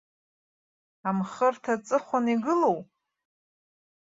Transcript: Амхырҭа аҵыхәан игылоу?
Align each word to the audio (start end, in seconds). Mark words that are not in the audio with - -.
Амхырҭа 1.07 1.73
аҵыхәан 1.75 2.25
игылоу? 2.33 2.77